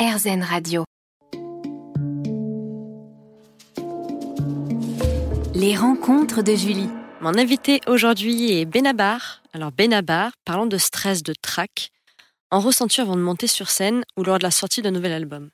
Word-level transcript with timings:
RZN 0.00 0.42
Radio. 0.42 0.84
Les 5.54 5.76
rencontres 5.76 6.40
de 6.42 6.54
Julie. 6.54 6.88
Mon 7.20 7.36
invité 7.36 7.82
aujourd'hui 7.86 8.52
est 8.52 8.64
Benabar. 8.64 9.42
Alors 9.52 9.72
Benabar, 9.72 10.32
parlons 10.46 10.64
de 10.64 10.78
stress, 10.78 11.22
de 11.22 11.34
trac, 11.42 11.90
en 12.50 12.60
ressenti 12.60 13.02
avant 13.02 13.14
de 13.14 13.20
monter 13.20 13.46
sur 13.46 13.68
scène 13.68 14.02
ou 14.16 14.22
lors 14.24 14.38
de 14.38 14.42
la 14.42 14.50
sortie 14.50 14.80
d'un 14.80 14.90
nouvel 14.90 15.12
album. 15.12 15.50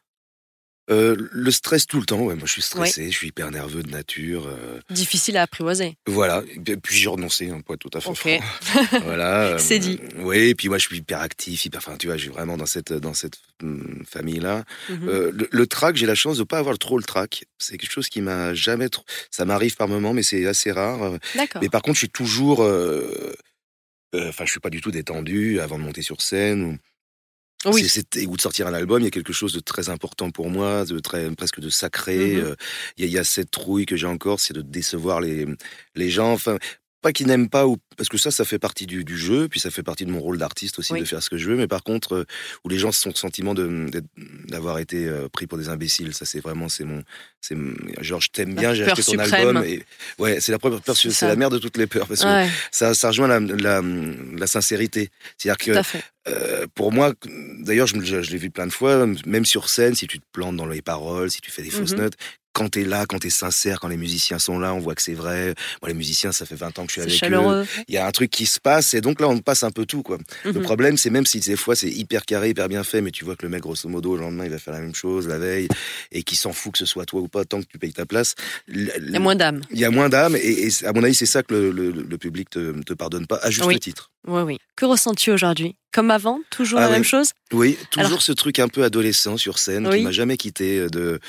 Euh, 0.89 1.16
le 1.32 1.50
stress 1.50 1.87
tout 1.87 1.98
le 1.98 2.07
temps, 2.07 2.21
ouais, 2.21 2.34
moi 2.37 2.45
je 2.46 2.53
suis 2.53 2.62
stressé, 2.62 3.11
je 3.11 3.16
suis 3.16 3.29
hyper 3.29 3.50
nerveux 3.50 3.82
de 3.82 3.91
nature. 3.91 4.46
euh, 4.46 4.79
Difficile 4.91 5.36
à 5.36 5.43
apprivoiser. 5.43 5.96
voilà, 6.07 6.45
et 6.66 6.77
puis 6.77 6.96
j'ai 6.96 7.09
renoncé, 7.09 7.50
hein, 7.50 7.61
pour 7.61 7.75
être 7.75 7.80
tout 7.80 7.91
à 7.98 8.00
fait 8.00 8.09
Ok. 8.11 8.16
franc. 8.61 9.00
voilà. 9.04 9.43
euh, 9.54 9.59
C'est 9.59 9.80
dit. 9.80 9.99
Oui, 10.18 10.36
et 10.39 10.54
puis 10.54 10.68
moi 10.68 10.79
je 10.79 10.86
suis 10.86 10.99
hyper 10.99 11.21
actif, 11.21 11.64
hyper, 11.64 11.79
enfin 11.79 11.96
tu 11.96 12.07
vois, 12.07 12.17
je 12.17 12.22
suis 12.22 12.30
vraiment 12.30 12.57
dans 12.57 12.67
cette, 12.67 12.93
dans 12.93 13.14
cette 13.14 13.39
hum, 13.62 14.04
famille-là. 14.09 14.64
Mhm. 14.89 15.09
Euh, 15.09 15.32
le, 15.35 15.49
le 15.50 15.67
trac, 15.67 15.96
j'ai 15.96 16.07
la 16.07 16.14
chance 16.14 16.39
de 16.39 16.45
pas 16.45 16.59
avoir 16.59 16.79
trop 16.79 16.98
le 16.98 17.04
trac. 17.04 17.45
C'est 17.59 17.79
quelque 17.79 17.90
chose 17.93 18.09
qui 18.09 18.21
m'a 18.21 18.54
jamais 18.54 18.89
trop. 18.89 19.04
Ça 19.32 19.45
m'arrive 19.45 19.75
par 19.75 19.89
moment, 19.89 20.12
mais 20.12 20.23
c'est 20.23 20.46
assez 20.46 20.71
rare. 20.71 21.03
Euh, 21.03 21.18
D'accord. 21.34 21.62
Mais 21.62 21.68
par 21.68 21.82
contre, 21.82 21.95
je 21.96 22.00
suis 22.00 22.11
toujours. 22.11 22.62
euh, 22.62 23.34
euh, 24.14 24.29
Enfin, 24.29 24.45
je 24.46 24.50
suis 24.53 24.61
pas 24.61 24.71
du 24.71 24.81
tout 24.81 24.93
détendu 24.93 25.59
avant 25.61 25.79
de 25.79 25.82
monter 25.84 26.03
sur 26.03 26.23
scène. 26.23 26.62
Ou... 26.64 26.79
Oui. 27.72 27.88
C'est- 27.88 28.06
c'est- 28.12 28.26
ou 28.26 28.36
de 28.36 28.40
sortir 28.40 28.66
un 28.66 28.75
album, 28.75 29.00
il 29.02 29.04
y 29.04 29.08
a 29.08 29.11
quelque 29.11 29.32
chose 29.32 29.52
de 29.52 29.61
très 29.61 29.88
important 29.88 30.30
pour 30.30 30.50
moi, 30.50 30.84
de 30.84 30.98
très 30.98 31.30
presque 31.34 31.61
de 31.61 31.68
sacré. 31.70 32.36
Euh, 32.36 32.55
Il 32.97 33.02
y, 33.02 33.05
a- 33.05 33.08
il 33.08 33.12
y 33.14 33.19
a 33.19 33.25
cette 33.25 33.50
trouille 33.50 33.86
que 33.86 33.97
j'ai 33.97 34.06
encore, 34.06 34.41
c'est 34.41 34.55
de 34.55 34.62
décevoir 34.62 35.20
les 35.20 35.47
les 35.94 36.11
gens. 36.11 36.33
Enfin, 36.33 36.58
pas 37.02 37.12
qu'ils 37.12 37.27
n'aiment 37.28 37.48
pas 37.50 37.66
ou 37.69 37.77
parce 37.97 38.08
que 38.08 38.19
ça, 38.19 38.30
ça 38.33 38.44
fait 38.44 38.58
partie 38.58 38.84
du, 38.86 39.05
du 39.05 39.16
jeu, 39.16 39.48
puis 39.48 39.61
ça 39.61 39.70
fait 39.70 39.83
partie 39.84 40.05
de 40.05 40.11
mon 40.11 40.19
rôle 40.19 40.39
d'artiste 40.39 40.78
aussi 40.80 40.92
Oui. 40.92 41.00
de 41.00 41.05
faire 41.05 41.22
ce 41.22 41.30
que 41.30 41.36
je 41.39 41.48
veux. 41.48 41.56
Mais 41.56 41.69
par 41.69 41.83
contre, 41.84 42.14
euh, 42.14 42.25
où 42.64 42.69
les 42.69 42.78
gens 42.78 42.91
se 42.91 43.00
sont 43.00 43.11
le 43.11 43.14
sentiment 43.14 43.55
d'avoir 44.48 44.78
été 44.78 45.06
euh, 45.06 45.28
pris 45.28 45.47
pour 45.47 45.56
des 45.58 45.69
imbéciles, 45.69 46.12
ça 46.14 46.25
c'est 46.25 46.41
vraiment 46.41 46.69
c'est 46.69 46.84
mon 46.84 47.03
c'est 47.41 47.56
genre 48.00 48.20
je 48.20 48.30
t'aime 48.30 48.55
bien, 48.55 48.75
j'ai 48.75 48.84
acheté 48.84 49.03
ton 49.03 49.11
suprême. 49.12 49.34
album 49.56 49.64
et 49.64 49.84
ouais, 50.19 50.41
c'est 50.41 50.53
la 50.53 50.58
première 50.58 50.80
peur, 50.80 50.97
C'est 50.97 51.27
la 51.28 51.36
mère 51.36 51.51
de 51.51 51.58
toutes 51.58 51.77
les 51.77 51.86
peurs 51.86 52.08
parce 52.08 52.23
que 52.23 52.53
ça, 52.73 52.92
ça 52.95 53.08
rejoint 53.08 53.28
la, 53.28 53.39
la, 53.41 53.83
la 54.36 54.47
sincérité. 54.47 55.11
C'est-à-dire 55.39 55.58
que 55.84 55.98
euh, 56.28 56.67
pour 56.75 56.91
moi, 56.92 57.12
d'ailleurs, 57.67 57.86
je, 57.86 57.97
me- 57.97 58.05
je, 58.05 58.22
je 58.22 58.31
l'ai 58.31 58.39
vu 58.39 58.50
plein 58.50 58.67
de 58.67 58.72
fois, 58.72 59.06
même 59.27 59.45
sur 59.45 59.69
scène, 59.69 59.95
si 59.95 60.06
tu 60.06 60.19
te 60.19 60.25
plantes 60.33 60.56
dans 60.56 60.67
les 60.67 60.83
paroles, 60.83 61.31
si 61.31 61.41
tu 61.41 61.50
fais 61.50 61.62
des 61.62 61.70
fausses 61.70 61.92
Mhm. 61.92 61.98
notes, 62.03 62.14
quand 62.53 62.70
t'es 62.70 62.84
là, 62.84 63.05
quand 63.06 63.19
t'es 63.19 63.28
sincère, 63.28 63.81
quand 63.81 63.89
les 63.89 63.98
musiciens 63.98 64.39
sont 64.39 64.58
là, 64.58 64.73
on 64.73 64.78
voit 64.78 64.95
que 64.95 65.03
c'est 65.03 65.12
vrai. 65.12 65.55
Les 65.86 65.92
musiciens, 65.92 66.33
ça 66.33 66.47
fait 66.47 66.55
20 66.55 66.78
ans 66.78 66.86
que 66.86 66.89
je 66.89 66.92
suis 66.92 67.00
avec 67.03 67.12
eux. 67.12 67.17
chaleureux. 67.19 67.67
Il 67.86 67.95
y 67.95 67.98
a 67.98 68.06
un 68.06 68.11
truc 68.12 68.31
qui 68.31 68.47
se 68.47 68.58
passe, 68.61 68.95
et 68.95 69.03
donc 69.03 69.20
là, 69.20 69.28
on 69.28 69.39
passe 69.41 69.62
un 69.62 69.70
peu 69.70 69.84
tout, 69.84 70.03
quoi. 70.03 70.17
Le 70.45 70.53
Mhm. 70.55 70.62
problème, 70.62 70.97
c'est 70.97 71.11
même 71.11 71.27
si 71.27 71.39
des 71.41 71.55
fois 71.56 71.77
c'est 71.77 71.91
hyper 71.91 72.25
carré, 72.25 72.48
hyper 72.48 72.69
bien 72.70 72.83
fait, 72.83 73.03
mais 73.03 73.11
tu 73.11 73.27
vois 73.27 73.36
que 73.36 73.42
le 73.45 73.50
mec, 73.50 73.61
grosso 73.61 73.86
modo, 73.91 74.17
le 74.17 74.23
lendemain, 74.23 74.47
il 74.47 74.51
va 74.51 74.58
faire 74.58 74.73
la 74.73 74.80
même 74.80 74.95
chose 74.95 75.28
la 75.28 75.39
veille, 75.39 75.69
et 76.12 76.23
qui 76.23 76.34
s'en 76.34 76.55
fout 76.55 76.73
que 76.73 76.78
ce 76.78 76.86
soit 76.86 77.05
toi 77.05 77.20
ou 77.20 77.28
pas, 77.28 77.45
tant 77.45 77.61
que 77.61 77.67
tu 77.67 77.78
payes 77.78 77.92
ta 77.92 78.06
place. 78.06 78.34
Il 78.69 78.91
y 79.11 79.17
a 79.17 79.20
moins 79.20 79.36
d'âme. 79.36 79.61
Il 79.70 79.78
y 79.78 79.84
a 79.84 79.91
moins 79.91 80.08
d'âme, 80.08 80.34
et, 80.36 80.67
et 80.67 80.70
à 80.86 80.95
mon 80.95 81.03
avis, 81.05 81.14
c'est 81.14 81.27
ça 81.27 81.42
que 81.42 81.53
le, 81.55 81.70
le- 81.70 81.91
le 81.91 82.19
public 82.19 82.48
te, 82.48 82.73
te 82.84 82.95
pardonne 82.95 83.27
pas, 83.27 83.36
à 83.42 83.51
juste 83.51 83.67
Oui. 83.67 83.78
titre. 83.78 84.11
Oui, 84.27 84.41
oui. 84.42 84.58
Que 84.77 84.86
ressens-tu 84.86 85.30
aujourd'hui? 85.30 85.77
Comme 85.97 86.11
avant 86.11 86.41
Toujours 86.50 86.78
Ah 86.78 86.83
la 86.83 86.89
oui. 86.89 86.92
même 86.92 87.05
chose? 87.05 87.30
Oui, 87.55 87.78
toujours 87.91 88.06
Alors- 88.08 88.22
ce 88.22 88.33
truc 88.33 88.58
un 88.58 88.69
peu 88.69 88.84
adolescent 88.84 89.39
sur 89.39 89.58
scène 89.58 89.89
Oui. 89.89 89.97
qui 89.98 90.05
m'a 90.05 90.12
jamais 90.12 90.36
quitté 90.36 90.78
euh, 90.80 90.89
de 90.91 91.20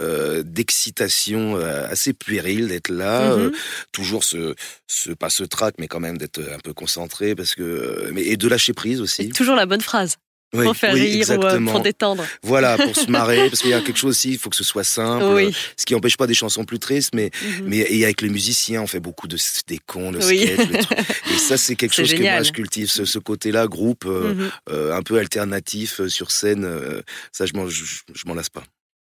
euh, 0.00 0.42
d'excitation 0.44 1.56
euh, 1.56 1.86
assez 1.88 2.12
puérile 2.12 2.66
d'être 2.66 2.88
là, 2.88 3.36
Mhm. 3.36 3.40
euh, 3.40 3.50
toujours 3.92 4.24
ce, 4.24 4.56
ce 4.88 5.12
pas 5.12 5.30
ce 5.30 5.44
trac 5.44 5.76
mais 5.78 5.86
quand 5.86 6.00
même 6.00 6.18
d'être 6.18 6.40
un 6.40 6.58
peu 6.58 6.72
concentré 6.72 7.36
parce 7.36 7.54
que 7.54 8.10
mais 8.12 8.22
et 8.24 8.36
de 8.36 8.48
lâcher 8.48 8.72
prise 8.72 9.00
aussi. 9.00 9.28
Toujours 9.28 9.54
la 9.54 9.66
bonne 9.66 9.80
phrase 9.80 10.16
Oui, 10.56 10.64
pour 10.64 10.76
faire 10.76 10.94
oui, 10.94 11.00
rire 11.00 11.10
ou 11.28 11.32
euh, 11.32 11.36
exactement. 11.36 11.72
pour 11.72 11.80
détendre. 11.82 12.24
Voilà, 12.42 12.76
pour 12.78 12.94
se 12.96 13.10
marrer 13.10 13.36
parce 13.50 13.60
qu'il 13.60 13.70
y 13.70 13.74
a 13.74 13.80
quelque 13.80 13.96
chose 13.98 14.10
aussi, 14.10 14.30
il 14.32 14.38
faut 14.38 14.50
que 14.50 14.56
ce 14.56 14.64
soit 14.64 14.84
simple, 14.84 15.24
Oui. 15.26 15.54
ce 15.76 15.84
qui 15.86 15.94
empêche 15.94 16.16
pas 16.16 16.26
des 16.26 16.34
chansons 16.34 16.64
plus 16.64 16.78
tristes 16.78 17.14
mais 17.14 17.30
Mhm. 17.42 17.64
mais 17.66 17.78
et 17.88 18.04
avec 18.04 18.20
les 18.22 18.28
musiciens, 18.28 18.82
on 18.82 18.86
fait 18.86 19.00
beaucoup 19.00 19.28
de 19.28 19.36
des 19.66 19.78
cons, 19.78 20.12
trucs. 20.12 20.32
et 21.30 21.38
ça 21.38 21.56
c'est 21.56 21.76
quelque 21.76 21.94
chose 21.94 22.12
que 22.12 22.22
moi 22.22 22.42
je 22.42 22.52
cultive 22.52 22.90
ce, 22.90 23.04
ce 23.04 23.18
côté-là 23.18 23.66
groupe 23.66 24.04
euh, 24.06 24.34
Mhm. 24.34 24.50
euh, 24.70 24.94
un 24.96 25.02
peu 25.02 25.18
alternatif 25.18 26.00
euh, 26.00 26.08
sur 26.08 26.30
scène, 26.30 26.64
euh, 26.64 27.02
ça 27.32 27.46
je 27.46 27.52
m'en 27.54 27.68
je, 27.68 27.84
je 27.84 28.22
m'en 28.26 28.34
lasse 28.34 28.48
pas. 28.50 28.62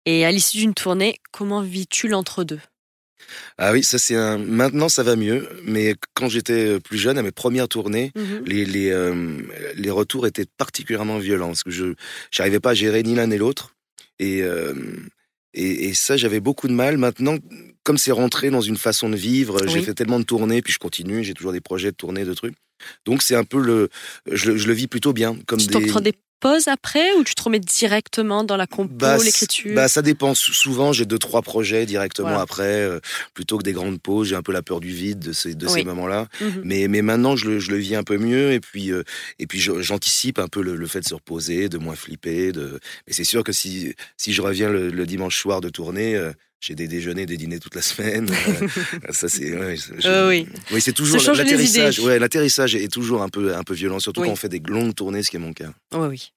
Et 0.06 0.26
à 0.26 0.32
l'issue 0.32 0.58
d'une 0.58 0.74
tournée, 0.74 1.20
comment 1.32 1.62
vis-tu 1.62 2.08
l'entre-deux? 2.08 2.60
Ah 3.58 3.72
oui, 3.74 3.84
ça 3.84 3.98
c'est 3.98 4.16
un. 4.16 4.38
Maintenant 4.38 4.90
ça 4.90 5.04
va 5.04 5.16
mieux, 5.16 5.48
mais 5.64 5.96
quand 6.14 6.30
j'étais 6.30 6.80
plus 6.80 6.98
jeune, 6.98 7.18
à 7.18 7.24
mes 7.24 7.32
premières 7.32 7.68
tournées, 7.68 8.12
Mhm. 8.16 8.44
les 8.46 8.66
les 8.66 8.90
euh, 8.92 9.38
les 9.76 9.90
retours 9.90 10.28
étaient 10.28 10.46
particulièrement 10.58 11.18
violents 11.20 11.48
parce 11.48 11.64
que 11.64 11.72
je 11.72 11.94
j'arrivais 12.32 12.60
pas 12.60 12.72
à 12.72 12.74
gérer 12.74 13.04
ni 13.04 13.16
l'un 13.16 13.28
ni 13.28 13.38
l'autre 13.38 13.74
et 14.20 14.42
euh, 14.44 14.74
et, 15.54 15.88
et 15.90 15.94
ça 15.94 16.18
j'avais 16.18 16.40
beaucoup 16.40 16.68
de 16.68 16.74
mal. 16.74 16.98
Maintenant, 16.98 17.38
comme 17.84 17.98
c'est 17.98 18.12
rentré 18.12 18.50
dans 18.50 18.62
une 18.62 18.78
façon 18.78 19.10
de 19.10 19.16
vivre, 19.16 19.62
j'ai 19.68 19.82
fait 19.82 19.94
tellement 19.94 20.20
de 20.20 20.26
tournées, 20.26 20.62
puis 20.62 20.74
je 20.74 20.80
continue, 20.80 21.24
j'ai 21.24 21.34
toujours 21.34 21.54
des 21.54 21.62
projets 21.62 21.92
de 21.92 21.96
tournées, 21.96 22.26
de 22.26 22.34
trucs. 22.34 22.56
Donc 23.06 23.24
c'est 23.24 23.36
un 23.36 23.44
peu 23.44 23.60
le, 23.60 23.90
je, 24.32 24.52
le- 24.52 24.58
je 24.58 24.68
le 24.68 24.74
vis 24.74 24.88
plutôt 24.88 25.12
bien, 25.14 25.36
comme 25.48 25.60
Tu 25.60 25.68
des 25.68 25.74
pauses 26.40 26.68
après 26.68 27.14
ou 27.14 27.24
tu 27.24 27.36
te 27.36 27.42
remets 27.44 27.60
directement 27.60 28.44
dans 28.44 28.58
la 28.58 28.68
compo, 28.68 28.94
Bah, 28.94 29.18
l'écriture 29.18 29.74
Bah, 29.76 29.88
ça 29.88 30.02
dépend. 30.02 30.34
Sou- 30.36 30.54
Souvent, 30.54 30.92
j'ai 30.94 31.06
deux, 31.06 31.18
trois 31.20 31.42
projets 31.42 31.86
directement 31.86 32.28
Voilà. 32.30 32.44
après, 32.44 32.64
euh, 32.82 33.00
plutôt 33.34 33.58
que 33.58 33.64
des 33.64 33.74
grandes 33.74 34.02
pauses. 34.02 34.30
J'ai 34.30 34.36
un 34.36 34.42
peu 34.42 34.52
la 34.52 34.62
peur 34.62 34.80
du 34.80 34.90
vide 34.90 35.20
de 35.20 35.34
ces, 35.34 35.56
de 35.56 35.66
Oui. 35.68 35.72
ces 35.74 35.84
moments-là. 35.84 36.28
Mhm. 36.42 36.62
Mais, 36.64 36.88
mais 36.88 37.02
maintenant, 37.02 37.36
je 37.36 37.50
le, 37.50 37.60
je 37.60 37.72
le 37.72 37.78
vis 37.78 37.96
un 37.96 38.04
peu 38.04 38.18
mieux. 38.18 38.52
Et 38.52 38.60
puis, 38.60 38.92
euh, 38.92 39.04
et 39.40 39.48
puis 39.48 39.60
j'anticipe 39.60 40.40
un 40.40 40.48
peu 40.48 40.62
le, 40.62 40.76
le 40.76 40.88
fait 40.88 41.00
de 41.02 41.06
se 41.08 41.14
reposer, 41.14 41.70
de 41.70 41.78
moins 41.78 41.96
flipper. 41.96 42.52
De... 42.52 42.80
Mais 43.08 43.14
c'est 43.14 43.24
sûr 43.24 43.44
que 43.44 43.52
si, 43.52 43.94
si 44.18 44.34
je 44.34 44.42
reviens 44.42 44.70
le, 44.70 44.90
le 44.90 45.06
dimanche 45.06 45.40
soir 45.40 45.62
de 45.62 45.70
tournée, 45.70 46.16
euh, 46.16 46.32
j'ai 46.60 46.76
des 46.76 46.88
déjeuners, 46.88 47.26
des 47.26 47.38
dîners 47.38 47.60
toute 47.60 47.76
la 47.76 47.82
semaine. 47.82 48.30
Euh, 49.08 49.12
ça, 49.14 49.30
c'est. 49.30 49.56
ouais, 49.56 49.76
Euh, 50.06 50.30
oui. 50.30 50.48
Oui, 50.72 50.82
c'est 50.82 50.94
toujours 50.94 51.22
l'atterrissage. 51.34 52.00
Ouais, 52.00 52.20
l'atterrissage 52.20 52.76
est 52.76 52.92
toujours 52.92 53.22
un 53.22 53.30
peu, 53.30 53.56
un 53.56 53.64
peu 53.64 53.74
violent, 53.74 54.00
surtout 54.00 54.22
Oui. 54.22 54.28
quand 54.28 54.34
on 54.34 54.38
fait 54.38 54.50
des 54.50 54.60
longues 54.60 54.96
tournées, 54.96 55.24
ce 55.24 55.30
qui 55.30 55.36
est 55.36 55.40
mon 55.40 55.54
cas. 55.54 55.72
Oui, 55.94 56.08
oui. 56.08 56.32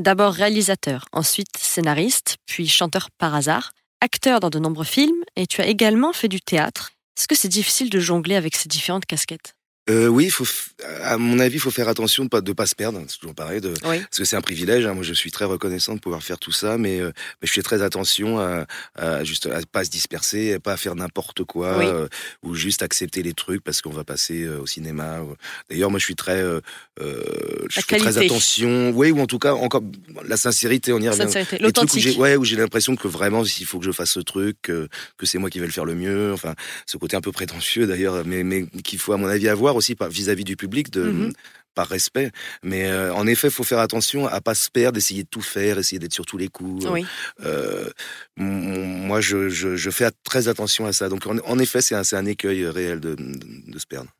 D'abord 0.00 0.32
réalisateur, 0.32 1.04
ensuite 1.12 1.56
scénariste, 1.58 2.36
puis 2.46 2.68
chanteur 2.68 3.10
par 3.18 3.34
hasard, 3.34 3.72
acteur 4.00 4.40
dans 4.40 4.50
de 4.50 4.58
nombreux 4.58 4.84
films, 4.84 5.22
et 5.36 5.46
tu 5.46 5.60
as 5.60 5.66
également 5.66 6.12
fait 6.12 6.28
du 6.28 6.40
théâtre. 6.40 6.92
Est-ce 7.18 7.28
que 7.28 7.36
c'est 7.36 7.48
difficile 7.48 7.90
de 7.90 8.00
jongler 8.00 8.34
avec 8.34 8.56
ces 8.56 8.68
différentes 8.68 9.06
casquettes? 9.06 9.54
Euh, 9.90 10.06
oui, 10.08 10.30
faut, 10.30 10.46
à 11.02 11.18
mon 11.18 11.38
avis, 11.38 11.56
il 11.56 11.60
faut 11.60 11.70
faire 11.70 11.88
attention 11.88 12.24
de 12.24 12.30
pas, 12.30 12.40
de 12.40 12.52
pas 12.54 12.64
se 12.64 12.74
perdre. 12.74 13.02
C'est 13.08 13.18
toujours 13.18 13.34
pareil. 13.34 13.60
De, 13.60 13.68
Oui. 13.84 13.98
parce 14.00 14.16
que 14.18 14.24
c'est 14.24 14.36
un 14.36 14.40
privilège. 14.40 14.86
hein. 14.86 14.94
Moi, 14.94 15.02
je 15.02 15.12
suis 15.12 15.30
très 15.30 15.44
reconnaissant 15.44 15.94
de 15.94 16.00
pouvoir 16.00 16.22
faire 16.22 16.38
tout 16.38 16.52
ça, 16.52 16.78
mais, 16.78 17.00
euh, 17.00 17.12
mais 17.42 17.48
je 17.48 17.52
fais 17.52 17.60
très 17.62 17.82
attention 17.82 18.38
à, 18.40 18.66
à 18.94 19.24
juste 19.24 19.46
à 19.46 19.60
pas 19.70 19.84
se 19.84 19.90
disperser, 19.90 20.54
à 20.54 20.60
pas 20.60 20.78
faire 20.78 20.94
n'importe 20.94 21.44
quoi, 21.44 21.76
Oui. 21.78 21.84
euh, 21.86 22.08
ou 22.42 22.54
juste 22.54 22.82
accepter 22.82 23.22
les 23.22 23.34
trucs 23.34 23.62
parce 23.62 23.82
qu'on 23.82 23.90
va 23.90 24.04
passer 24.04 24.44
euh, 24.44 24.60
au 24.60 24.66
cinéma. 24.66 25.20
ou- 25.20 25.34
D'ailleurs, 25.68 25.90
moi, 25.90 25.98
je 25.98 26.04
suis 26.06 26.16
très, 26.16 26.40
euh, 26.40 26.60
je 26.98 27.76
La 27.76 27.82
fais 27.82 27.98
très 27.98 28.16
attention. 28.18 28.90
Oui, 28.94 29.10
ou 29.10 29.20
en 29.20 29.26
tout 29.26 29.38
cas, 29.38 29.52
encore 29.52 29.82
la 30.26 30.36
sincérité. 30.38 30.92
On 30.94 30.98
y 31.00 31.08
revient. 31.10 31.22
Sincérité, 31.24 31.56
où 31.56 31.58
j'ai, 31.58 31.64
l'authentique. 31.64 32.18
ouais, 32.18 32.36
où 32.36 32.44
j'ai 32.44 32.56
l'impression 32.56 32.96
que 32.96 33.06
vraiment, 33.08 33.44
il 33.44 33.66
faut 33.66 33.78
que 33.78 33.84
je 33.84 33.92
fasse 33.92 34.12
ce 34.12 34.20
truc, 34.20 34.56
que, 34.62 34.88
que 35.18 35.26
c'est 35.26 35.36
moi 35.38 35.50
qui 35.50 35.58
vais 35.58 35.66
le 35.66 35.72
faire 35.72 35.84
le 35.84 35.94
mieux. 35.94 36.32
Enfin, 36.32 36.54
ce 36.86 36.96
côté 36.96 37.16
un 37.16 37.20
peu 37.20 37.32
prétentieux 37.32 37.86
d'ailleurs, 37.86 38.22
mais, 38.24 38.44
mais 38.44 38.64
qu'il 38.82 38.98
faut 38.98 39.12
à 39.12 39.16
mon 39.18 39.26
avis 39.28 39.48
avoir 39.48 39.73
aussi 39.76 39.96
vis-à-vis 40.10 40.44
du 40.44 40.56
public, 40.56 40.90
de, 40.90 41.02
Mhm. 41.04 41.32
par 41.74 41.88
respect. 41.88 42.30
Mais 42.62 42.86
euh, 42.86 43.12
en 43.14 43.26
effet, 43.26 43.48
il 43.48 43.52
faut 43.52 43.64
faire 43.64 43.80
attention 43.80 44.26
à 44.26 44.40
pas 44.40 44.54
se 44.54 44.70
perdre, 44.70 44.96
essayer 44.96 45.24
de 45.24 45.28
tout 45.28 45.40
faire, 45.42 45.78
essayer 45.78 45.98
d'être 45.98 46.14
sur 46.14 46.24
tous 46.26 46.38
les 46.38 46.48
coups. 46.48 46.86
Oui. 46.86 47.04
Euh, 47.44 47.90
moi, 48.36 49.20
je, 49.20 49.48
je, 49.48 49.76
je 49.76 49.90
fais 49.90 50.10
très 50.24 50.48
attention 50.48 50.86
à 50.86 50.92
ça. 50.92 51.08
Donc, 51.08 51.26
en, 51.26 51.38
en 51.38 51.58
effet, 51.58 51.80
c'est 51.80 51.94
un, 52.16 52.26
écueil 52.26 52.66
réel 52.66 53.00
de, 53.00 53.14
de, 53.14 53.72
de 53.72 53.78
se 53.78 53.86
perdre. 53.86 54.10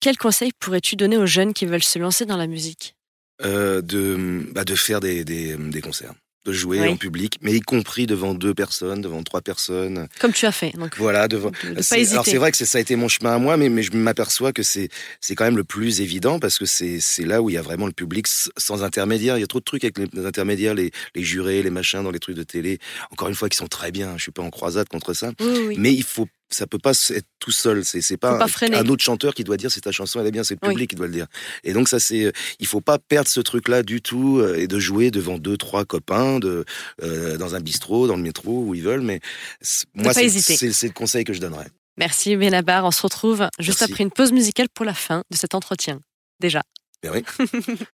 Quel 0.00 0.16
conseil 0.18 0.52
pourrais-tu 0.58 0.96
donner 0.96 1.16
aux 1.16 1.26
jeunes 1.26 1.54
qui 1.54 1.64
veulent 1.64 1.82
se 1.82 1.98
lancer 1.98 2.26
dans 2.26 2.36
la 2.36 2.46
musique? 2.46 2.94
Euh, 3.42 3.80
de, 3.82 4.46
bah, 4.52 4.64
de 4.64 4.74
faire 4.74 5.00
des, 5.00 5.24
des, 5.24 5.56
des 5.56 5.80
concerts, 5.80 6.12
de 6.44 6.52
jouer 6.52 6.80
Oui. 6.80 6.88
en 6.88 6.96
public, 6.96 7.38
mais 7.40 7.52
y 7.54 7.60
compris 7.60 8.06
devant 8.06 8.34
deux 8.34 8.54
personnes, 8.54 9.00
devant 9.00 9.22
trois 9.22 9.40
personnes. 9.40 10.08
Comme 10.20 10.32
tu 10.32 10.44
as 10.46 10.52
fait. 10.52 10.72
Donc, 10.76 10.96
Voilà, 10.98 11.26
devant. 11.28 11.50
de 11.50 11.74
pas 11.74 11.82
C'est- 11.82 12.12
Alors 12.12 12.24
c'est 12.26 12.36
vrai 12.36 12.52
que 12.52 12.56
ça 12.64 12.78
a 12.78 12.80
été 12.80 12.96
mon 12.96 13.08
chemin 13.08 13.34
à 13.34 13.38
moi, 13.38 13.56
mais, 13.56 13.68
mais 13.68 13.82
je 13.82 13.92
m'aperçois 13.92 14.52
que 14.52 14.62
c'est 14.62 14.88
c'est 15.20 15.34
quand 15.34 15.44
même 15.44 15.56
le 15.56 15.64
plus 15.64 16.00
évident 16.00 16.38
parce 16.38 16.58
que 16.58 16.66
c'est 16.66 17.00
c'est 17.00 17.24
là 17.24 17.40
où 17.42 17.50
il 17.50 17.54
y 17.54 17.58
a 17.58 17.62
vraiment 17.62 17.86
le 17.86 17.92
public 17.92 18.26
sans 18.28 18.82
intermédiaire. 18.82 19.36
Il 19.38 19.40
y 19.40 19.44
a 19.44 19.46
trop 19.46 19.60
de 19.60 19.64
trucs 19.64 19.84
avec 19.84 19.98
les, 19.98 20.06
les 20.12 20.26
intermédiaires, 20.26 20.74
les, 20.74 20.90
les 21.14 21.22
jurés, 21.22 21.62
les 21.62 21.70
machins 21.70 22.02
dans 22.02 22.10
les 22.10 22.18
trucs 22.20 22.36
de 22.36 22.42
télé. 22.42 22.78
Encore 23.10 23.28
une 23.28 23.34
fois, 23.34 23.48
qui 23.48 23.56
sont 23.56 23.66
très 23.68 23.90
bien. 23.90 24.14
Je 24.16 24.22
suis 24.24 24.32
pas 24.32 24.42
en 24.42 24.50
croisade 24.50 24.88
contre 24.88 25.14
ça, 25.14 25.32
Oui, 25.40 25.64
oui. 25.68 25.74
mais 25.78 25.92
il 25.94 26.02
faut 26.04 26.28
ça 26.54 26.66
peut 26.66 26.78
pas 26.78 26.92
être 27.10 27.26
tout 27.38 27.50
seul. 27.50 27.84
C'est 27.84 28.00
c'est 28.00 28.16
pas, 28.16 28.38
un 28.72 28.86
autre 28.88 29.02
chanteur 29.02 29.34
qui 29.34 29.44
doit 29.44 29.56
dire 29.56 29.70
c'est 29.70 29.82
ta 29.82 29.92
chanson 29.92 30.20
elle 30.20 30.26
est 30.26 30.30
bien, 30.30 30.44
c'est 30.44 30.54
le 30.54 30.66
Oui. 30.68 30.74
public 30.74 30.90
qui 30.90 30.96
doit 30.96 31.06
le 31.06 31.12
dire. 31.12 31.26
Et 31.64 31.72
donc 31.72 31.88
ça 31.88 31.98
c'est 32.00 32.32
il 32.58 32.66
faut 32.66 32.80
pas 32.80 32.98
perdre 32.98 33.28
ce 33.28 33.40
truc 33.40 33.68
là 33.68 33.82
du 33.82 34.00
tout 34.00 34.38
euh, 34.38 34.56
et 34.56 34.66
de 34.66 34.78
jouer 34.78 35.10
devant 35.10 35.38
deux 35.38 35.56
trois 35.56 35.84
copains 35.84 36.38
de 36.38 36.64
euh, 37.02 37.36
dans 37.36 37.54
un 37.54 37.60
bistrot, 37.60 38.06
dans 38.06 38.16
le 38.16 38.22
métro 38.22 38.64
où 38.64 38.74
ils 38.74 38.82
veulent. 38.82 39.02
Mais 39.02 39.20
c'est- 39.60 39.86
moi 39.94 40.04
pas 40.06 40.14
c'est 40.14 40.24
hésiter. 40.26 40.56
c'est 40.56 40.72
c'est 40.72 40.86
le 40.88 40.92
conseil 40.94 41.24
que 41.24 41.32
je 41.32 41.40
donnerais. 41.40 41.68
Merci 41.98 42.36
Benabar. 42.36 42.84
On 42.84 42.90
se 42.90 43.02
retrouve 43.02 43.48
juste 43.58 43.80
Merci. 43.80 43.92
après 43.92 44.04
une 44.04 44.10
pause 44.10 44.32
musicale 44.32 44.68
pour 44.72 44.84
la 44.84 44.94
fin 44.94 45.22
de 45.30 45.36
cet 45.36 45.54
entretien. 45.54 46.00
Déjà. 46.40 46.62
Ben 47.02 47.12
oui. 47.12 47.22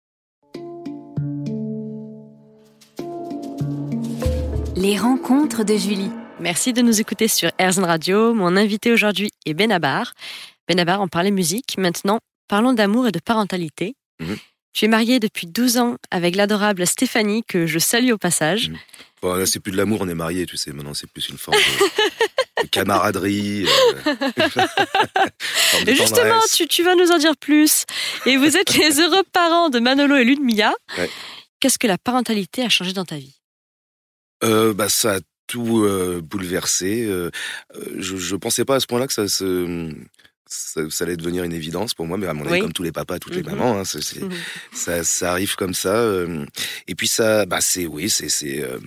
Les 4.76 4.96
rencontres 4.98 5.64
de 5.64 5.76
Julie. 5.76 6.10
Merci 6.40 6.72
de 6.72 6.80
nous 6.80 7.00
écouter 7.00 7.28
sur 7.28 7.50
Airzone 7.58 7.84
Radio. 7.84 8.32
Mon 8.32 8.56
invité 8.56 8.92
aujourd'hui 8.92 9.30
est 9.44 9.52
Benabar. 9.52 10.14
Benabar, 10.66 11.00
on 11.02 11.08
parlait 11.08 11.30
musique. 11.30 11.76
Maintenant, 11.76 12.18
parlons 12.48 12.72
d'amour 12.72 13.06
et 13.06 13.12
de 13.12 13.18
parentalité. 13.18 13.94
Mhm. 14.20 14.38
Tu 14.72 14.84
es 14.86 14.88
marié 14.88 15.20
depuis 15.20 15.46
12 15.46 15.76
ans 15.76 15.96
avec 16.10 16.36
l'adorable 16.36 16.86
Stéphanie, 16.86 17.42
que 17.46 17.66
je 17.66 17.78
salue 17.78 18.10
au 18.12 18.16
passage. 18.18 18.70
Mhm. 18.70 18.78
Bon, 19.20 19.34
là, 19.34 19.44
c'est 19.44 19.60
plus 19.60 19.72
de 19.72 19.76
l'amour, 19.76 20.00
on 20.00 20.08
est 20.08 20.14
mariés, 20.14 20.46
tu 20.46 20.56
sais. 20.56 20.72
Maintenant, 20.72 20.94
c'est 20.94 21.10
plus 21.10 21.28
une 21.28 21.36
forme 21.36 21.58
de, 21.58 22.62
de 22.62 22.68
camaraderie. 22.68 23.66
euh, 23.66 24.14
de 25.84 25.92
justement, 25.92 26.40
tu, 26.54 26.66
tu 26.68 26.82
vas 26.82 26.94
nous 26.94 27.10
en 27.10 27.18
dire 27.18 27.36
plus. 27.36 27.84
Et 28.24 28.38
vous 28.38 28.56
êtes 28.56 28.74
les 28.76 28.98
heureux 29.00 29.24
parents 29.32 29.68
de 29.68 29.78
Manolo 29.78 30.16
et 30.16 30.24
Ludmilla. 30.24 30.72
Ouais. 30.96 31.10
Qu'est-ce 31.60 31.78
que 31.78 31.86
la 31.86 31.98
parentalité 31.98 32.62
a 32.62 32.70
changé 32.70 32.94
dans 32.94 33.04
ta 33.04 33.16
vie? 33.16 33.34
Euh, 34.42 34.72
bah, 34.72 34.88
ça 34.88 35.16
a 35.16 35.20
tout 35.50 35.82
euh, 35.84 36.20
bouleversé. 36.22 37.06
Euh, 37.06 37.30
euh, 37.76 37.80
je, 37.98 38.16
je 38.16 38.36
pensais 38.36 38.64
pas 38.64 38.76
à 38.76 38.80
ce 38.80 38.86
point-là 38.86 39.06
que 39.06 39.12
ça 39.12 39.28
se. 39.28 39.90
Ça, 40.52 40.80
ça 40.90 41.04
allait 41.04 41.16
devenir 41.16 41.44
une 41.44 41.52
évidence 41.52 41.94
pour 41.94 42.06
moi, 42.08 42.18
mais 42.18 42.26
à 42.26 42.34
mon 42.34 42.42
avis, 42.44 42.54
Oui. 42.54 42.60
comme 42.60 42.72
tous 42.72 42.82
les 42.82 42.90
papas, 42.90 43.20
toutes 43.20 43.36
les 43.36 43.42
Mhm. 43.44 43.50
mamans, 43.50 43.78
hein, 43.78 43.84
c'est- 43.84 44.00
ça, 44.72 45.04
ça 45.04 45.30
arrive 45.30 45.54
comme 45.54 45.74
ça. 45.74 45.94
euh, 45.94 46.44
et 46.88 46.96
puis 46.96 47.06
ça, 47.06 47.46
bah 47.46 47.60
c'est 47.60 47.86
oui, 47.86 48.10
c'est 48.10 48.28
c'est 48.28 48.60
euh, 48.64 48.78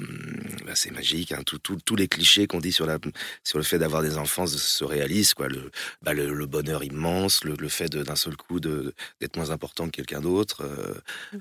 bah, 0.73 0.79
c'est 0.81 0.91
magique. 0.91 1.31
Hein, 1.33 1.41
tout- 1.45 1.59
tout- 1.59 1.77
tous 1.85 1.95
les 1.95 2.07
clichés 2.07 2.47
qu'on 2.47 2.59
dit 2.59 2.71
sur 2.71 2.87
la 2.87 2.97
sur 3.43 3.59
le 3.59 3.63
fait 3.63 3.77
d'avoir 3.77 4.01
des 4.01 4.17
enfants 4.17 4.47
se, 4.47 4.57
se 4.57 4.83
réalisent 4.83 5.35
quoi. 5.35 5.47
Le, 5.47 5.69
bah, 6.01 6.13
le, 6.13 6.33
le 6.33 6.45
bonheur 6.47 6.83
immense, 6.83 7.43
le, 7.43 7.53
le 7.59 7.69
fait 7.69 7.95
d'un 7.95 8.15
seul 8.15 8.35
coup 8.35 8.59
d'être 8.59 9.35
moins 9.37 9.51
important 9.51 9.85
que 9.85 9.91
quelqu'un 9.91 10.19
d'autre, 10.21 10.63
euh, 10.63 10.95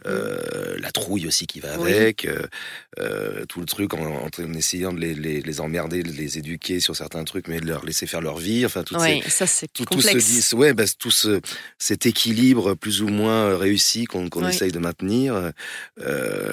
euh, 0.06 0.76
la 0.79 0.90
trouille 0.93 1.26
aussi 1.26 1.46
qui 1.46 1.61
va 1.61 1.73
avec, 1.75 2.26
euh, 2.26 2.46
euh, 2.99 3.44
tout 3.46 3.61
le 3.61 3.67
truc 3.67 3.94
en, 3.94 4.29
essayant 4.55 4.93
de 4.93 5.00
les, 5.00 5.14
les, 5.14 5.40
les 5.40 5.61
emmerder, 5.62 6.02
de 6.02 6.12
les 6.12 6.37
éduquer 6.38 6.79
sur 6.81 6.94
certains 6.94 7.25
trucs, 7.25 7.49
mais 7.49 7.61
de 7.61 7.67
leur 7.67 7.84
laisser 7.87 8.06
faire 8.06 8.20
leur 8.20 8.37
vie. 8.37 8.67
Enfin, 8.67 8.82
toutes 8.82 9.00
ces, 9.00 9.14
Oui, 9.14 9.23
ça 9.31 9.46
c'est 9.46 9.69
tout, 9.73 9.84
tout 9.87 10.00
ce, 10.02 10.55
ouais, 10.56 10.75
bah, 10.75 10.84
tout 10.99 11.11
ce, 11.11 11.40
cet 11.79 12.05
équilibre 12.05 12.75
plus 12.75 13.00
ou 13.00 13.08
moins 13.08 13.56
réussi 13.56 14.05
qu'on 14.05 14.29
Oui. 14.34 14.49
essaye 14.50 14.73
de 14.73 14.79
maintenir. 14.79 15.52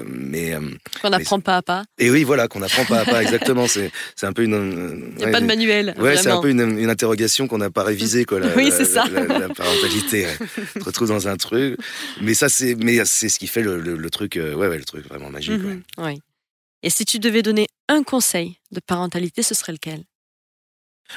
mais 0.06 0.56
Qu'on 1.02 1.10
n'apprend 1.10 1.40
pas 1.42 1.58
à 1.58 1.62
pas. 1.62 1.84
et 1.98 2.10
oui, 2.10 2.24
voilà, 2.24 2.48
qu'on 2.48 2.62
apprend 2.72 2.86
pas 2.86 3.02
à 3.02 3.06
pas 3.06 3.22
exactement. 3.24 3.68
C'est 3.68 3.92
c'est 4.16 4.26
un 4.26 4.34
peu 4.34 4.44
une. 4.44 5.12
Il 5.12 5.16
n'y 5.18 5.24
a 5.24 5.26
ouais, 5.28 5.32
pas 5.32 5.42
de 5.42 5.46
manuel. 5.46 5.94
Ouais, 5.98 6.18
c'est 6.18 6.30
un 6.30 6.42
peu 6.42 6.50
une, 6.50 6.62
une 6.80 6.90
interrogation 6.90 7.48
qu'on 7.48 7.58
n'a 7.58 7.70
pas 7.70 7.84
révisée, 7.84 8.26
quoi. 8.26 8.40
La, 8.40 8.56
Oui, 8.56 8.72
c'est 8.76 8.86
ça. 8.86 9.06
La, 9.12 9.24
la- 9.26 9.40
la 9.40 9.50
parentalité, 9.50 10.26
ouais. 10.26 10.38
Tu 10.74 10.80
te 10.80 10.86
retrouves 10.86 11.10
dans 11.10 11.28
un 11.28 11.38
truc, 11.38 11.78
mais 12.22 12.34
ça, 12.34 12.50
c'est, 12.50 12.76
mais 12.76 13.04
c'est 13.06 13.30
ce 13.30 13.40
qui 13.40 13.48
fait 13.48 13.62
le, 13.64 13.80
le- 13.80 13.96
le 13.98 14.10
truc, 14.10 14.38
euh, 14.38 14.54
ouais, 14.56 14.68
ouais, 14.68 14.78
le 14.78 14.86
truc 14.86 15.06
vraiment 15.08 15.30
magique. 15.30 15.52
ouais. 15.64 15.76
Mhm, 15.76 15.84
oui. 15.98 16.20
Et 16.84 16.90
si 16.90 17.04
tu 17.06 17.20
devais 17.20 17.42
donner 17.42 17.68
un 17.90 18.04
conseil 18.04 18.58
de 18.72 18.80
parentalité, 18.80 19.44
ce 19.44 19.54
serait 19.54 19.74
lequel? 19.74 20.04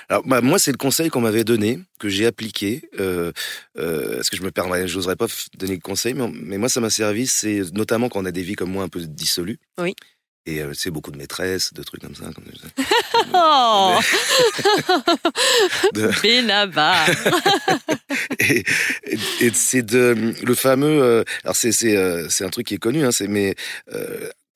Alors, 0.09 0.23
bah, 0.27 0.41
moi, 0.41 0.59
c'est 0.59 0.73
le 0.73 0.79
conseil 0.79 1.11
qu'on 1.11 1.21
m'avait 1.21 1.45
donné, 1.45 1.79
que 1.99 2.09
j'ai 2.09 2.25
appliqué. 2.27 2.89
Euh, 2.99 3.31
euh, 3.79 4.17
parce 4.17 4.31
que 4.31 4.39
je 4.39 4.43
me 4.43 4.51
permets, 4.51 4.89
j'oserais 4.89 5.17
pas 5.17 5.27
donner 5.59 5.75
le 5.75 5.81
conseil, 5.81 6.15
mais, 6.15 6.29
mais 6.33 6.57
moi, 6.59 6.71
ça 6.71 6.81
m'a 6.81 6.89
servi. 6.89 7.27
C'est 7.27 7.61
notamment 7.75 8.09
quand 8.09 8.21
on 8.23 8.25
a 8.25 8.31
des 8.33 8.43
vies 8.43 8.55
comme 8.55 8.71
moi 8.71 8.85
un 8.85 8.89
peu 8.89 9.01
dissolues. 9.01 9.59
Oui. 9.79 9.95
Et 10.45 10.61
euh, 10.61 10.73
c'est 10.75 10.91
beaucoup 10.91 11.13
de 11.13 11.17
maîtresses, 11.19 11.73
de 11.73 11.83
trucs 11.85 12.01
comme 12.03 12.17
ça. 12.17 12.25
comme- 12.35 12.45
Oh 13.35 13.99
de- 15.95 16.11
Benabar 16.23 17.09
et, 18.41 18.65
et- 19.07 19.19
et 19.41 19.51
c'est 19.55 19.83
de 19.83 20.35
le 20.43 20.55
fameux. 20.55 21.01
euh, 21.03 21.25
alors 21.45 21.55
c'est 21.57 21.71
c'est 21.73 21.97
euh, 21.97 22.27
c'est 22.29 22.45
un 22.45 22.49
truc 22.51 22.67
qui 22.67 22.75
est 22.75 22.79
connu, 22.79 23.05
hein, 23.05 23.13
c'est 23.13 23.29
mais 23.29 23.55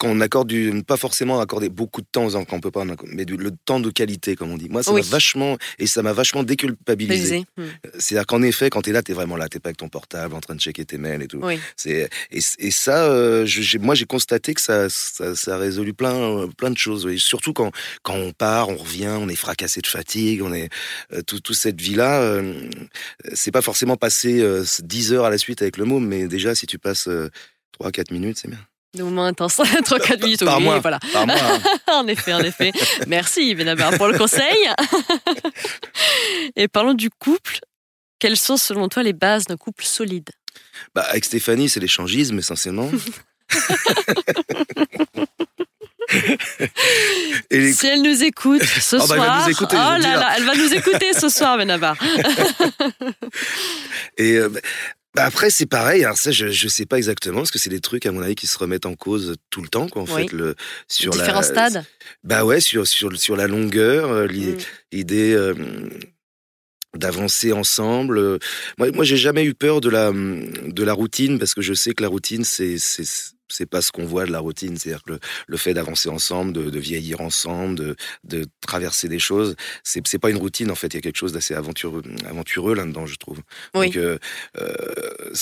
euh, 0.07 0.13
on 0.13 0.21
accorde 0.21 0.49
du, 0.49 0.83
pas 0.87 0.97
forcément 0.97 1.41
accorder 1.41 1.69
beaucoup 1.69 2.01
de 2.01 2.07
temps 2.11 2.25
aux 2.27 2.37
enfants, 2.37 2.57
on 2.57 2.61
peut 2.61 2.71
pas, 2.71 2.85
mais 3.07 3.25
du, 3.25 3.37
le 3.37 3.51
temps 3.65 3.81
de 3.81 3.91
qualité, 3.91 4.37
comme 4.37 4.51
on 4.51 4.57
dit. 4.57 4.69
Moi, 4.69 4.83
ça 4.83 4.93
Oui. 4.93 5.01
m'a 5.03 5.07
vachement 5.09 5.59
et 5.79 5.87
ça 5.87 6.03
m'a 6.03 6.13
vachement 6.13 6.43
déculpabilisé. 6.43 7.45
Balisé. 7.57 7.73
Hmm. 7.85 7.89
C'est-à-dire 7.99 8.27
qu'en 8.27 8.43
effet, 8.43 8.71
quand 8.71 8.83
t'es 8.83 8.93
là, 8.93 9.03
t'es 9.03 9.13
vraiment 9.13 9.37
là, 9.37 9.49
t'es 9.49 9.59
pas 9.61 9.69
avec 9.71 9.77
ton 9.79 9.89
portable, 9.89 10.35
en 10.35 10.41
train 10.41 10.55
de 10.55 10.61
checker 10.61 10.85
tes 10.85 10.99
mails 10.99 11.23
et 11.23 11.27
tout. 11.29 11.41
Oui. 11.43 11.59
C'est 11.77 12.09
et, 12.31 12.39
et 12.59 12.71
ça, 12.71 13.05
euh, 13.07 13.45
je- 13.47 13.79
moi, 13.79 13.95
j'ai 13.95 14.07
constaté 14.07 14.55
que 14.55 14.61
ça, 14.61 14.89
ça, 14.89 15.35
ça 15.37 15.55
a 15.55 15.59
résolu 15.59 15.93
plein, 15.95 16.15
euh, 16.15 16.47
plein 16.49 16.71
de 16.71 16.79
choses. 16.79 17.07
oui. 17.07 17.19
Surtout 17.19 17.53
quand, 17.53 17.71
quand 18.03 18.15
on 18.15 18.33
part, 18.33 18.69
on 18.69 18.77
revient, 18.77 19.15
on 19.19 19.29
est 19.29 19.37
fracassé 19.37 19.81
de 19.81 19.87
fatigue, 19.87 20.43
on 20.43 20.53
est 20.53 20.69
euh, 21.13 21.23
tout, 21.23 21.41
toute 21.41 21.57
cette 21.57 21.81
vie-là. 21.81 22.21
euh, 22.23 22.69
c'est 23.35 23.51
pas 23.53 23.63
forcément 23.63 23.97
passer 23.97 24.41
euh, 24.41 24.65
10 24.83 25.13
heures 25.13 25.25
à 25.25 25.31
la 25.31 25.39
suite 25.39 25.63
avec 25.63 25.77
le 25.77 25.85
môme, 25.85 26.07
mais 26.07 26.27
déjà, 26.29 26.55
si 26.55 26.67
tu 26.67 26.79
passes 26.79 27.09
euh, 27.09 27.29
3-4 27.81 28.13
minutes, 28.13 28.39
c'est 28.41 28.49
bien. 28.49 28.59
Des 28.95 29.03
moments 29.03 29.25
intenses. 29.27 29.59
3-4 29.59 30.23
minutes. 30.23 30.45
Par 30.45 30.59
oui, 30.59 30.65
mois. 30.65 30.79
voilà. 30.79 30.99
Par 31.13 31.27
mois. 31.27 31.37
hein. 31.39 31.61
en 31.93 32.07
effet, 32.07 32.33
en 32.33 32.41
effet. 32.41 32.73
Merci 33.07 33.55
Benabar 33.55 33.93
pour 33.97 34.07
le 34.09 34.17
conseil. 34.17 34.57
Et 36.57 36.67
parlons 36.69 36.95
du 36.95 37.11
couple. 37.11 37.59
Quelles 38.19 38.39
sont 38.39 38.57
selon 38.57 38.89
toi 38.89 39.03
les 39.03 39.13
bases 39.13 39.45
d'un 39.45 39.57
couple 39.59 39.85
solide? 39.85 40.31
Bah, 40.95 41.03
avec 41.11 41.25
Stéphanie, 41.27 41.69
c'est 41.69 41.81
l'échangisme 41.81 42.39
essentiellement. 42.39 42.91
Et 47.51 47.59
les- 47.61 47.73
Si 47.73 47.87
elle 47.87 48.03
nous 48.03 48.23
écoute 48.25 48.63
ce 48.63 48.97
Oh, 48.97 48.99
bah, 49.01 49.05
elle 49.11 49.17
soir, 49.23 49.39
va 49.39 49.45
nous 49.45 49.51
écouter, 49.51 49.77
oh 49.77 49.79
là. 49.79 49.99
là, 49.99 50.35
elle 50.37 50.45
va 50.45 50.55
nous 50.55 50.73
écouter 50.73 51.13
ce 51.13 51.29
soir, 51.29 51.59
Benabar. 51.59 51.97
Et 54.17 54.37
euh, 54.37 54.49
bah, 55.17 55.25
après, 55.25 55.51
c'est 55.51 55.67
pareil. 55.67 56.05
Alors 56.05 56.17
ça, 56.19 56.31
je 56.31 56.49
je 56.49 56.69
sais 56.69 56.87
pas 56.87 56.99
exactement 56.99 57.39
parce 57.39 57.51
que 57.51 57.59
c'est 57.59 57.71
des 57.71 57.81
trucs 57.81 58.07
à 58.07 58.13
mon 58.13 58.23
avis 58.23 58.35
qui 58.37 58.47
se 58.47 58.57
remettent 58.59 58.87
en 58.87 58.95
cause 58.95 59.35
tout 59.51 59.63
le 59.63 59.69
temps, 59.69 59.89
quoi. 59.89 60.03
En 60.03 60.05
Oui. 60.07 60.29
fait, 60.29 60.33
le 60.33 60.55
sur 60.89 61.13
Différents 61.13 61.41
la, 61.41 61.43
stades. 61.47 61.85
Bah 62.23 62.45
ouais, 62.45 62.61
sur 62.61 62.87
sur 62.87 63.17
sur 63.19 63.35
la 63.37 63.47
longueur, 63.49 64.11
euh, 64.13 64.27
l'i- 64.27 64.53
Mm. 64.53 64.57
l'idée 64.93 65.33
euh, 65.35 65.55
d'avancer 66.97 67.53
ensemble. 67.53 68.39
Moi, 68.79 68.91
moi, 68.93 69.05
j'ai 69.05 69.17
jamais 69.17 69.45
eu 69.45 69.55
peur 69.55 69.81
de 69.81 69.89
la 69.91 70.13
de 70.13 70.83
la 70.83 70.93
routine 70.93 71.39
parce 71.39 71.55
que 71.55 71.61
je 71.63 71.75
sais 71.75 71.93
que 71.93 72.03
la 72.03 72.09
routine, 72.09 72.45
c'est 72.45 72.79
c'est 72.79 73.05
c'est 73.49 73.67
pas 73.67 73.83
ce 73.83 73.93
qu'on 73.93 74.05
voit 74.05 74.27
de 74.27 74.33
la 74.33 74.41
routine, 74.41 74.77
c'est-à-dire 74.77 75.03
que 75.03 75.13
le, 75.13 75.21
le 75.47 75.57
fait 75.57 75.75
d'avancer 75.75 76.09
ensemble, 76.09 76.53
de, 76.53 76.71
de 76.71 76.79
vieillir 76.79 77.21
ensemble, 77.21 77.77
de, 77.77 77.97
de 78.25 78.47
traverser 78.61 79.09
des 79.09 79.19
choses, 79.19 79.57
c'est 79.85 80.07
c'est 80.07 80.19
pas 80.19 80.31
une 80.31 80.37
routine 80.39 80.71
en 80.71 80.75
fait. 80.75 80.89
Il 80.89 80.95
y 80.95 80.99
a 80.99 81.01
quelque 81.03 81.17
chose 81.19 81.33
d'assez 81.33 81.55
aventureux, 81.55 82.03
aventureux 82.27 82.75
là-dedans, 82.75 83.07
je 83.07 83.17
trouve. 83.17 83.41
Oui. 83.75 83.87
Donc, 83.87 83.97
euh, 83.97 84.19
euh, 84.59 85.33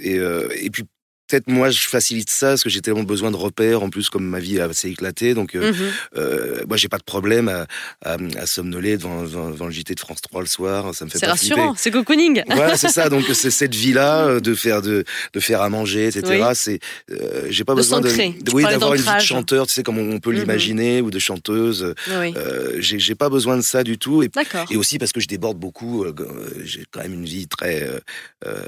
et, 0.00 0.18
euh, 0.18 0.48
et 0.60 0.70
puis 0.70 0.84
peut-être 1.28 1.48
moi 1.48 1.70
je 1.70 1.80
facilite 1.86 2.30
ça 2.30 2.48
parce 2.48 2.62
que 2.64 2.70
j'ai 2.70 2.80
tellement 2.80 3.02
besoin 3.04 3.30
de 3.30 3.36
repères 3.36 3.82
en 3.82 3.90
plus 3.90 4.08
comme 4.10 4.24
ma 4.26 4.40
vie 4.40 4.56
est 4.56 4.60
assez 4.60 4.88
éclatée 4.88 5.34
donc 5.34 5.54
euh, 5.54 5.72
Mhm. 5.72 5.76
euh, 6.16 6.62
moi 6.66 6.76
j'ai 6.76 6.88
pas 6.88 6.98
de 6.98 7.02
problème 7.04 7.48
à, 7.48 7.66
à, 8.04 8.16
à 8.38 8.46
somnoler 8.46 8.96
devant, 8.96 9.22
devant, 9.22 9.50
devant 9.50 9.66
le 9.66 9.72
JT 9.72 9.94
de 9.94 10.00
France 10.00 10.20
3 10.22 10.40
le 10.40 10.46
soir 10.46 10.94
ça 10.94 11.04
me 11.04 11.10
fait 11.10 11.18
C'est 11.18 11.26
pas 11.26 11.32
rassurant, 11.32 11.74
c'est 11.76 11.90
cocooning. 11.90 12.42
voilà 12.48 12.76
c'est 12.76 12.88
ça 12.88 13.08
donc 13.14 13.24
c'est 13.34 13.50
cette 13.50 13.74
vie 13.74 13.92
là 13.92 14.40
de 14.40 14.54
faire 14.54 14.80
de, 14.82 15.04
de 15.34 15.40
faire 15.40 15.60
à 15.62 15.68
manger 15.68 16.06
etc 16.06 16.22
Oui. 16.40 16.54
c'est 16.54 16.80
euh, 17.10 17.46
j'ai 17.50 17.64
pas 17.64 17.74
De 17.74 17.78
besoin 17.78 18.00
de, 18.00 18.08
de- 18.08 18.50
oui 18.52 18.62
d'avoir 18.62 18.94
une 18.94 19.02
vie 19.02 19.14
de 19.14 19.20
chanteur 19.20 19.66
tu 19.66 19.74
sais 19.74 19.82
comme 19.82 19.98
on 19.98 20.18
peut 20.20 20.30
Mhm. 20.32 20.36
l'imaginer 20.38 21.00
ou 21.02 21.10
de 21.10 21.18
chanteuse 21.18 21.94
Oui. 22.18 22.32
euh, 22.36 22.76
j'ai 22.80 22.98
j'ai 22.98 23.14
pas 23.14 23.28
besoin 23.28 23.56
de 23.56 23.62
ça 23.62 23.84
du 23.84 23.98
tout 23.98 24.22
et 24.22 24.28
D'accord. 24.28 24.66
et 24.70 24.76
aussi 24.76 24.98
parce 24.98 25.12
que 25.12 25.20
je 25.20 25.28
déborde 25.28 25.58
beaucoup. 25.58 26.04
euh, 26.04 26.14
euh, 26.20 26.62
J'ai 26.64 26.84
quand 26.90 27.00
même 27.00 27.12
une 27.14 27.24
vie 27.24 27.46
très, 27.48 27.82
euh, 27.82 27.98
euh, 28.46 28.62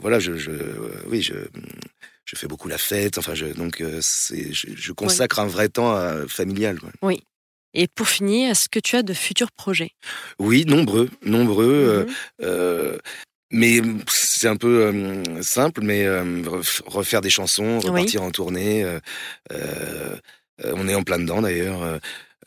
voilà, 0.00 0.18
je, 0.18 0.36
je 0.36 0.50
euh, 0.50 1.02
oui, 1.10 1.22
je, 1.22 1.34
je 2.28 2.36
fais 2.36 2.46
beaucoup 2.46 2.68
la 2.68 2.76
fête. 2.78 3.16
Enfin, 3.16 3.34
je, 3.34 3.46
donc 3.46 3.80
euh, 3.80 4.00
je, 4.02 4.68
je 4.76 4.92
consacre 4.92 5.38
un 5.40 5.46
vrai 5.46 5.68
temps 5.70 5.92
à- 5.94 6.26
familial. 6.28 6.78
quoi. 6.78 6.90
Et 7.74 7.86
pour 7.86 8.08
finir, 8.08 8.50
est-ce 8.50 8.68
que 8.68 8.78
tu 8.80 8.96
as 8.96 9.02
de 9.02 9.12
futurs 9.14 9.52
projets? 9.52 9.90
Oui, 10.38 10.64
nombreux, 10.66 11.08
nombreux. 11.22 11.64
euh, 11.66 12.04
Mhm. 12.04 12.14
euh, 12.42 12.98
mais 13.50 13.80
c'est 14.10 14.48
un 14.48 14.56
peu 14.56 14.84
euh, 14.86 15.42
simple, 15.42 15.80
mais 15.82 16.04
euh, 16.04 16.22
ref- 16.44 16.82
refaire 16.86 17.20
des 17.20 17.30
chansons, 17.30 17.78
Oui. 17.78 17.88
repartir 17.90 18.22
en 18.22 18.30
tournée. 18.30 18.84
euh, 18.84 19.00
euh, 19.52 20.16
euh, 20.64 20.72
on 20.76 20.88
est 20.88 20.94
en 20.94 21.02
plein 21.04 21.18
dedans 21.18 21.40
d'ailleurs. 21.42 21.82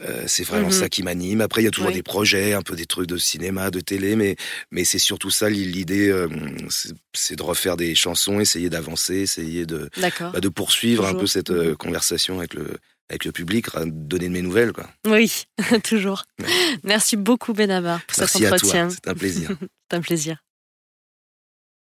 Euh, 0.04 0.24
c'est 0.28 0.44
vraiment 0.44 0.68
Mhm. 0.68 0.72
ça 0.74 0.90
qui 0.90 1.04
m'anime. 1.04 1.42
Après, 1.42 1.62
il 1.62 1.66
y 1.66 1.68
a 1.68 1.72
toujours 1.72 1.90
Oui. 1.90 1.94
des 1.96 2.04
projets, 2.04 2.54
un 2.54 2.62
peu 2.62 2.76
des 2.76 2.86
trucs 2.86 3.08
de 3.08 3.18
cinéma, 3.18 3.72
de 3.72 3.80
télé, 3.80 4.16
mais 4.16 4.36
mais 4.72 4.84
c'est 4.86 5.00
surtout 5.00 5.30
ça 5.30 5.50
l'idée, 5.50 6.10
euh, 6.10 6.28
c'est- 6.70 7.36
de 7.36 7.44
refaire 7.44 7.78
des 7.78 7.94
chansons, 7.96 8.40
essayer 8.40 8.70
d'avancer, 8.70 9.16
essayer 9.16 9.66
de 9.66 9.90
bah, 9.98 10.40
de 10.40 10.50
poursuivre 10.50 11.06
un 11.06 11.14
peu 11.14 11.28
cette 11.28 11.52
euh, 11.52 11.76
conversation 11.76 12.40
avec 12.40 12.54
le 12.54 12.78
avec 13.10 13.26
le 13.26 13.34
public, 13.34 13.66
donner 13.86 14.28
de 14.30 14.34
mes 14.34 14.42
nouvelles. 14.42 14.72
Quoi. 14.72 14.90
Oui, 15.06 15.44
toujours. 15.84 16.24
Ouais. 16.40 16.48
Merci 16.84 17.18
beaucoup 17.18 17.52
Benabar 17.54 18.00
pour 18.06 18.16
cet 18.16 18.40
Merci 18.40 18.48
entretien. 18.48 18.90
c'est 18.90 19.08
un 19.10 19.14
plaisir. 19.16 19.50
C'est 19.92 19.98
un 19.98 20.02
plaisir. 20.02 20.38